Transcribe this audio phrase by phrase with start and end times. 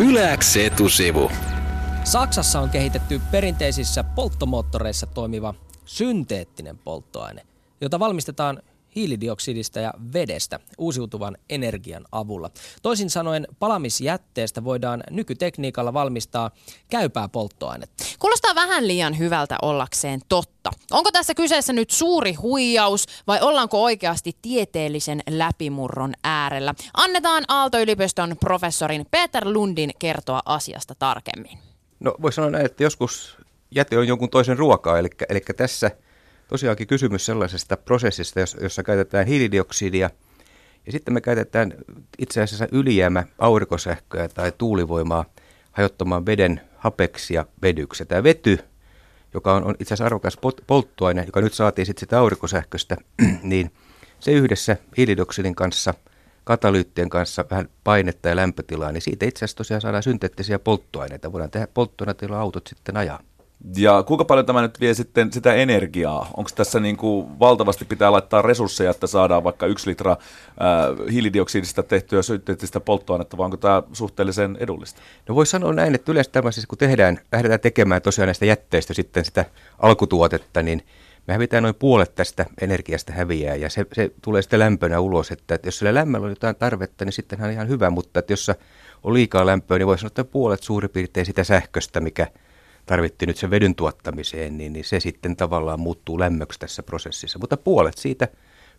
[0.00, 1.30] Yläks etusivu.
[2.04, 7.46] Saksassa on kehitetty perinteisissä polttomoottoreissa toimiva synteettinen polttoaine,
[7.80, 8.62] jota valmistetaan
[8.96, 12.50] hiilidioksidista ja vedestä uusiutuvan energian avulla.
[12.82, 16.50] Toisin sanoen palamisjätteestä voidaan nykytekniikalla valmistaa
[16.90, 18.04] käypää polttoainetta.
[18.18, 20.70] Kuulostaa vähän liian hyvältä ollakseen totta.
[20.90, 26.74] Onko tässä kyseessä nyt suuri huijaus vai ollaanko oikeasti tieteellisen läpimurron äärellä?
[26.94, 31.58] Annetaan Aalto-yliopiston professorin Peter Lundin kertoa asiasta tarkemmin.
[32.00, 33.36] No voisi sanoa näin, että joskus
[33.74, 35.90] jäte on jonkun toisen ruokaa, eli, eli tässä–
[36.50, 40.10] tosiaankin kysymys sellaisesta prosessista, jossa käytetään hiilidioksidia
[40.86, 41.74] ja sitten me käytetään
[42.18, 45.24] itse asiassa ylijäämä aurinkosähköä tai tuulivoimaa
[45.72, 48.04] hajottamaan veden hapeksi ja vedyksi.
[48.04, 48.58] Tämä vety,
[49.34, 52.96] joka on, itse asiassa arvokas polttoaine, joka nyt saatiin sitten sitä aurinkosähköstä,
[53.42, 53.70] niin
[54.20, 55.94] se yhdessä hiilidioksidin kanssa,
[56.44, 61.32] katalyyttien kanssa vähän painetta ja lämpötilaa, niin siitä itse asiassa tosiaan saadaan synteettisiä polttoaineita.
[61.32, 63.22] Voidaan tehdä polttoaineilla autot sitten ajaa.
[63.76, 66.30] Ja kuinka paljon tämä nyt vie sitten sitä energiaa?
[66.36, 70.16] Onko tässä niin kuin valtavasti pitää laittaa resursseja, että saadaan vaikka yksi litra
[71.12, 75.00] hiilidioksidista tehtyä synteettistä polttoainetta, vai onko tämä suhteellisen edullista?
[75.28, 79.24] No voi sanoa näin, että yleensä tämmöisessä, kun tehdään, lähdetään tekemään tosiaan näistä jätteistä sitten
[79.24, 79.44] sitä
[79.78, 80.82] alkutuotetta, niin
[81.26, 85.54] me hävitään noin puolet tästä energiasta häviää ja se, se tulee sitten lämpönä ulos, että,
[85.54, 88.50] että jos sillä lämmöllä on jotain tarvetta, niin sittenhän on ihan hyvä, mutta että jos
[89.02, 92.26] on liikaa lämpöä, niin voi sanoa, että puolet suurin piirtein sitä sähköstä, mikä
[92.90, 97.38] tarvittiin nyt sen vedyn tuottamiseen, niin, niin se sitten tavallaan muuttuu lämmöksi tässä prosessissa.
[97.38, 98.28] Mutta puolet siitä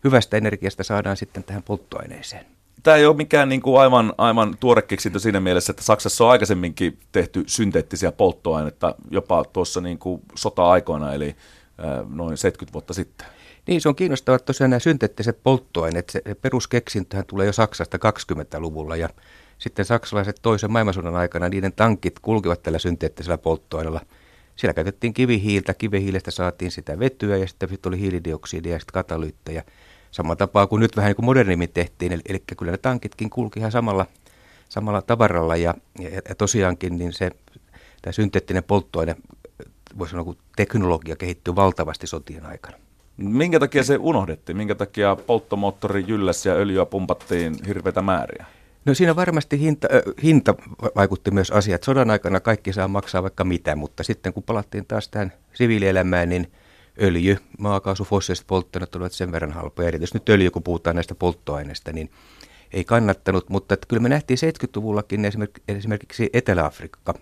[0.04, 2.46] hyvästä energiasta saadaan sitten tähän polttoaineeseen.
[2.84, 6.32] Tämä ei ole mikään niin kuin aivan, aivan tuore keksintö siinä mielessä, että Saksassa on
[6.32, 11.36] aikaisemminkin tehty synteettisiä polttoainetta jopa tuossa niin kuin sota-aikoina, eli
[12.10, 13.28] noin 70 vuotta sitten.
[13.68, 17.98] Niin, se on kiinnostavaa, että tosiaan nämä synteettiset polttoaineet, se, se peruskeksintöhän tulee jo Saksasta
[17.98, 19.10] 20-luvulla ja
[19.62, 24.02] sitten saksalaiset toisen maailmansodan aikana, niiden tankit kulkivat tällä synteettisellä polttoaineella.
[24.56, 29.64] Siellä käytettiin kivihiiltä, kivihiilestä saatiin sitä vetyä ja sitten oli hiilidioksidia ja sitten katalyyttejä.
[30.12, 33.60] Sama tapaa kuin nyt vähän niin kuin modernimmin tehtiin, eli, eli kyllä ne tankitkin kulki
[33.60, 34.06] ihan samalla,
[34.70, 37.32] samalla tavaralla ja, ja, ja tosiaankin niin se
[38.02, 39.16] tämä synteettinen polttoaine,
[39.98, 42.78] voisi sanoa, kun teknologia kehittyy valtavasti sotien aikana.
[43.18, 44.58] Minkä takia se unohdettiin?
[44.58, 48.46] Minkä takia polttomoottori jylläsi ja öljyä pumpattiin hirveitä määriä?
[48.86, 50.56] No siinä varmasti hinta, äh, hinta
[50.96, 51.84] vaikutti myös asiat.
[51.84, 56.52] Sodan aikana kaikki saa maksaa vaikka mitä, mutta sitten kun palattiin taas tähän siviilielämään, niin
[57.02, 59.88] öljy, maakaasu, fossiiliset polttoaineet olivat sen verran halpoja.
[59.88, 62.12] Erityisesti nyt öljy, kun puhutaan näistä polttoaineista, niin
[62.72, 63.50] ei kannattanut.
[63.50, 65.26] Mutta että kyllä me nähtiin 70-luvullakin
[65.68, 67.14] esimerkiksi Etelä-Afrikka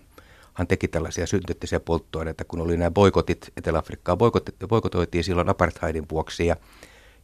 [0.54, 4.16] hän teki tällaisia synteettisiä polttoaineita, kun oli nämä boikotit Etelä-Afrikkaa.
[4.68, 6.56] Boikotoitiin silloin apartheidin vuoksi ja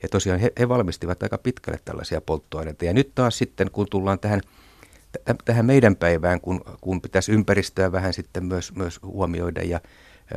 [0.03, 2.85] ja tosiaan he, he valmistivat aika pitkälle tällaisia polttoaineita.
[2.85, 4.41] Ja nyt taas sitten, kun tullaan tähän,
[5.13, 9.81] t- tähän meidän päivään, kun, kun pitäisi ympäristöä vähän sitten myös, myös huomioida ja,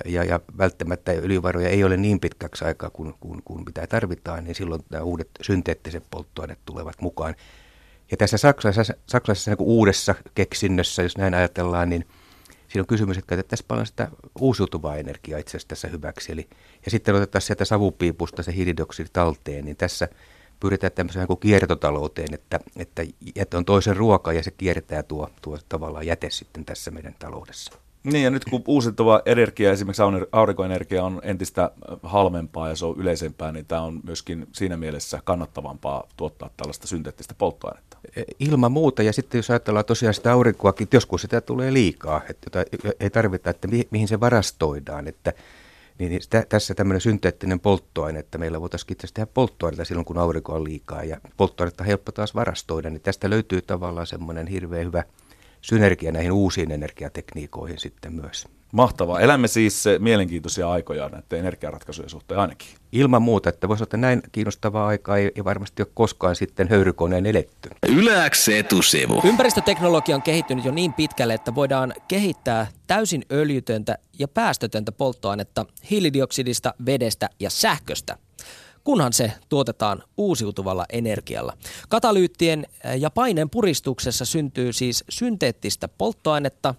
[0.06, 4.56] ja, ja välttämättä öljyvaroja ei ole niin pitkäksi aikaa kuin, kuin, kuin mitä tarvitaan, niin
[4.56, 7.36] silloin nämä uudet synteettiset polttoaineet tulevat mukaan.
[8.12, 12.06] Ja tässä saksalaisessa, saksalaisessa niin uudessa keksinnössä, jos näin ajatellaan, niin–
[12.70, 14.08] siinä on kysymys, että käytettäisiin paljon sitä
[14.40, 16.32] uusiutuvaa energiaa itse asiassa tässä hyväksi.
[16.32, 16.50] Eli,
[16.86, 20.08] ja sitten otetaan sieltä savupiipusta se hiilidioksidi talteen, niin tässä
[20.60, 23.04] pyritään tämmöiseen kuin kiertotalouteen, että, että
[23.36, 27.89] jäte on toisen ruoka ja se kiertää tuo, tuo tavallaan jäte sitten tässä meidän taloudessa.
[28.04, 30.02] Niin ja nyt kun uusiutuva energia, esimerkiksi
[30.32, 31.72] aurinkoenergia on entistä
[32.04, 37.34] halvempaa ja se on yleisempää, niin tämä on myöskin siinä mielessä kannattavampaa tuottaa tällaista synteettistä
[37.38, 37.98] polttoainetta.
[38.16, 42.22] E, ilman muuta ja sitten jos ajatellaan tosiaan sitä aurinkoakin, että joskus sitä tulee liikaa,
[42.30, 45.34] että jota ei tarvita, että mi- mihin se varastoidaan, että
[46.00, 50.18] niin, niin sitä, tässä tämmöinen synteettinen polttoaine, että meillä voitaisiin itse tehdä polttoainetta silloin, kun
[50.18, 55.04] aurinko on liikaa ja polttoainetta helppo taas varastoida, niin tästä löytyy tavallaan semmoinen hirveän hyvä–
[55.62, 58.48] synergia näihin uusiin energiatekniikoihin sitten myös.
[58.74, 59.20] Mahtavaa.
[59.20, 62.68] Elämme siis mielenkiintoisia aikoja näiden energiaratkaisujen suhteen ainakin.
[62.92, 67.26] Ilman muuta, että voisi olla näin kiinnostavaa aikaa ei, ei varmasti ole koskaan sitten höyrykoneen
[67.26, 67.70] eletty.
[67.88, 69.22] Yläks etusivu.
[69.24, 76.74] Ympäristöteknologia on kehittynyt jo niin pitkälle, että voidaan kehittää täysin öljytöntä ja päästötöntä polttoainetta hiilidioksidista,
[76.86, 78.18] vedestä ja sähköstä–
[78.90, 81.54] kunhan se tuotetaan uusiutuvalla energialla.
[81.90, 82.66] Katalyyttien
[83.00, 86.76] ja paineen puristuksessa syntyy siis synteettistä polttoainetta,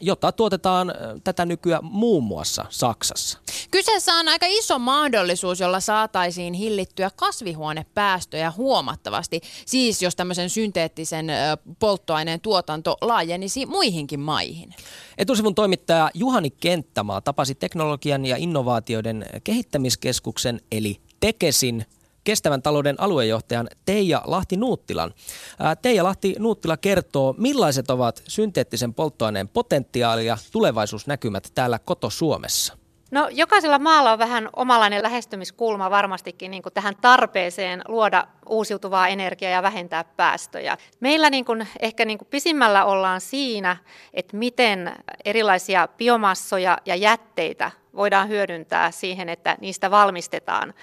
[0.00, 0.94] jota tuotetaan
[1.24, 3.38] tätä nykyään muun muassa Saksassa.
[3.70, 9.40] Kyseessä on aika iso mahdollisuus, jolla saataisiin hillittyä kasvihuonepäästöjä huomattavasti.
[9.66, 11.26] Siis jos tämmöisen synteettisen
[11.78, 14.74] polttoaineen tuotanto laajenisi muihinkin maihin.
[15.18, 21.86] Etusivun toimittaja Juhani Kenttämaa tapasi teknologian ja innovaatioiden kehittämiskeskuksen eli Tekesin
[22.24, 25.14] kestävän talouden aluejohtajan Teija Lahti-Nuuttilan.
[25.82, 32.76] Teija Lahti-Nuuttila kertoo, millaiset ovat synteettisen polttoaineen potentiaali ja tulevaisuusnäkymät täällä koto-Suomessa.
[33.10, 39.52] No jokaisella maalla on vähän omalainen lähestymiskulma varmastikin niin kuin tähän tarpeeseen luoda uusiutuvaa energiaa
[39.52, 40.78] ja vähentää päästöjä.
[41.00, 43.76] Meillä niin kuin, ehkä niin kuin pisimmällä ollaan siinä,
[44.14, 50.74] että miten erilaisia biomassoja ja jätteitä voidaan hyödyntää siihen, että niistä valmistetaan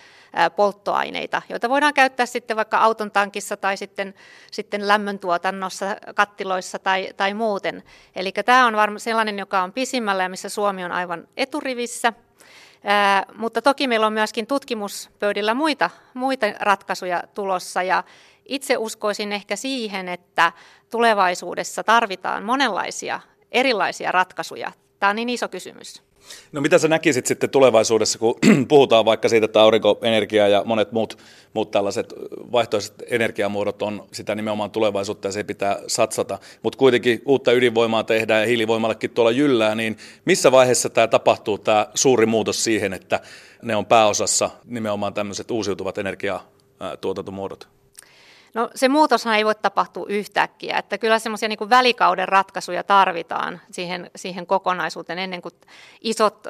[0.55, 4.13] polttoaineita, joita voidaan käyttää sitten vaikka auton tankissa tai sitten,
[4.51, 7.83] sitten lämmöntuotannossa, kattiloissa tai, tai muuten.
[8.15, 12.13] Eli tämä on varmaan sellainen, joka on pisimmällä ja missä Suomi on aivan eturivissä.
[12.83, 18.03] Ää, mutta toki meillä on myöskin tutkimuspöydillä muita, muita ratkaisuja tulossa ja
[18.45, 20.51] itse uskoisin ehkä siihen, että
[20.89, 23.19] tulevaisuudessa tarvitaan monenlaisia
[23.51, 24.71] erilaisia ratkaisuja.
[25.03, 26.01] Tämä on niin iso kysymys.
[26.51, 28.35] No mitä sä näkisit sitten tulevaisuudessa, kun
[28.67, 31.17] puhutaan vaikka siitä, että aurinkoenergia ja monet muut,
[31.53, 32.13] muut tällaiset
[32.51, 38.41] vaihtoiset energiamuodot on sitä nimenomaan tulevaisuutta ja se pitää satsata, mutta kuitenkin uutta ydinvoimaa tehdään
[38.41, 43.19] ja hiilivoimallekin tuolla jyllää, niin missä vaiheessa tämä tapahtuu, tämä suuri muutos siihen, että
[43.61, 47.67] ne on pääosassa nimenomaan tämmöiset uusiutuvat energiatuotantomuodot?
[48.53, 54.11] No se muutoshan ei voi tapahtua yhtäkkiä, että kyllä semmoisia niin välikauden ratkaisuja tarvitaan siihen,
[54.15, 55.53] siihen kokonaisuuteen ennen kuin
[56.01, 56.47] isot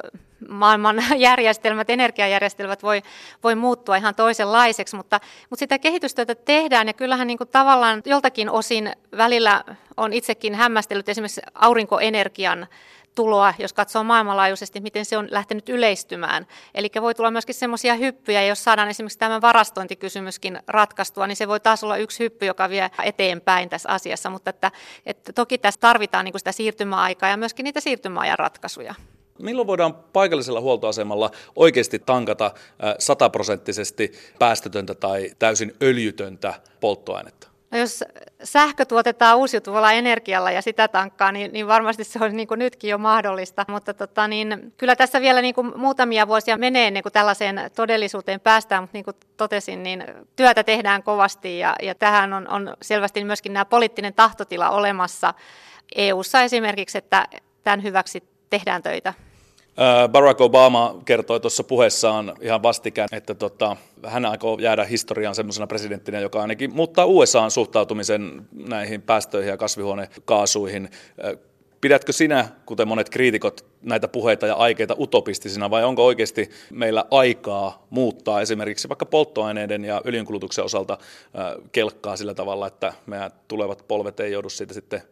[0.48, 3.02] maailman järjestelmät, energiajärjestelmät voi,
[3.42, 5.20] voi muuttua ihan toisenlaiseksi, mutta,
[5.50, 9.64] mutta sitä kehitystyötä tehdään ja kyllähän niin kuin tavallaan joltakin osin välillä
[9.96, 12.66] on itsekin hämmästellyt esimerkiksi aurinkoenergian
[13.14, 16.46] tuloa, jos katsoo maailmanlaajuisesti, miten se on lähtenyt yleistymään.
[16.74, 21.60] Eli voi tulla myöskin semmoisia hyppyjä, jos saadaan esimerkiksi tämä varastointikysymyskin ratkaistua, niin se voi
[21.60, 24.30] taas olla yksi hyppy, joka vie eteenpäin tässä asiassa.
[24.30, 24.70] Mutta että,
[25.06, 28.94] että toki tässä tarvitaan niin sitä siirtymäaikaa ja myöskin niitä siirtymäajan ratkaisuja.
[29.38, 32.50] Milloin voidaan paikallisella huoltoasemalla oikeasti tankata
[32.98, 37.54] sataprosenttisesti päästötöntä tai täysin öljytöntä polttoainetta?
[37.74, 38.04] No jos
[38.44, 42.90] sähkö tuotetaan uusiutuvalla energialla ja sitä tankkaa, niin, niin varmasti se on niin kuin nytkin
[42.90, 43.64] jo mahdollista.
[43.68, 48.40] Mutta tota, niin, kyllä tässä vielä niin kuin muutamia vuosia menee ennen kuin tällaiseen todellisuuteen
[48.40, 50.04] päästään, mutta niin kuin totesin, niin
[50.36, 55.34] työtä tehdään kovasti ja, ja tähän on, on selvästi myöskin nämä poliittinen tahtotila olemassa
[55.94, 57.26] EU-ssa esimerkiksi, että
[57.64, 59.14] tämän hyväksi tehdään töitä.
[60.12, 66.20] Barack Obama kertoi tuossa puheessaan ihan vastikään, että tota, hän aikoo jäädä historiaan sellaisena presidenttinä,
[66.20, 70.90] joka ainakin muuttaa USAn suhtautumisen näihin päästöihin ja kasvihuonekaasuihin.
[71.80, 77.86] Pidätkö sinä, kuten monet kriitikot, näitä puheita ja aikeita utopistisina vai onko oikeasti meillä aikaa
[77.90, 80.98] muuttaa esimerkiksi vaikka polttoaineiden ja öljynkulutuksen osalta
[81.72, 85.02] kelkkaa sillä tavalla, että meidän tulevat polvet ei joudu siitä sitten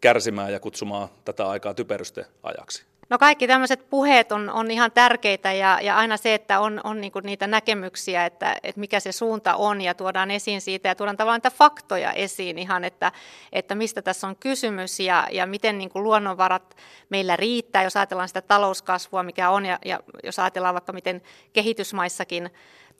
[0.00, 2.89] kärsimään ja kutsumaan tätä aikaa typerysten ajaksi?
[3.10, 7.00] No kaikki tämmöiset puheet on, on ihan tärkeitä ja, ja aina se, että on, on
[7.00, 11.16] niinku niitä näkemyksiä, että, että mikä se suunta on ja tuodaan esiin siitä ja tuodaan
[11.16, 13.12] tavallaan niitä faktoja esiin ihan, että,
[13.52, 16.76] että mistä tässä on kysymys ja, ja miten niinku luonnonvarat
[17.08, 21.22] meillä riittää, jos ajatellaan sitä talouskasvua, mikä on ja, ja jos ajatellaan vaikka miten
[21.52, 22.50] kehitysmaissakin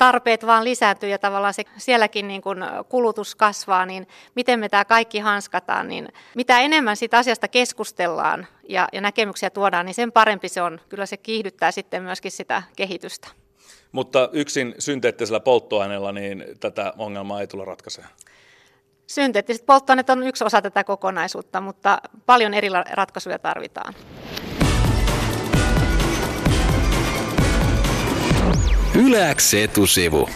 [0.01, 2.59] tarpeet vaan lisääntyy ja tavallaan se, sielläkin niin kuin
[2.89, 8.89] kulutus kasvaa, niin miten me tämä kaikki hanskataan, niin mitä enemmän siitä asiasta keskustellaan ja,
[8.93, 10.81] ja näkemyksiä tuodaan, niin sen parempi se on.
[10.89, 13.29] Kyllä se kiihdyttää sitten myöskin sitä kehitystä.
[13.93, 18.13] Mutta yksin synteettisellä polttoaineella niin tätä ongelmaa ei tule ratkaisemaan.
[19.07, 23.95] Synteettiset polttoaineet on yksi osa tätä kokonaisuutta, mutta paljon eri ratkaisuja tarvitaan.
[28.95, 30.29] Yläks etusivu.